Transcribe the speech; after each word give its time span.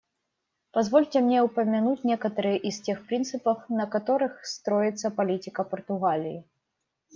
Позвольте 0.71 1.19
мне 1.19 1.43
упомянуть 1.43 2.03
некоторые 2.03 2.57
из 2.57 2.81
тех 2.81 3.05
принципов, 3.05 3.69
на 3.69 3.85
которых 3.85 4.43
строится 4.47 5.11
политика 5.11 5.63
Португалии. 5.63 6.43